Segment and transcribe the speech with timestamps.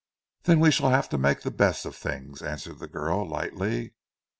[0.45, 3.93] "Then we shall have to make the best of things," answered the girl lightly.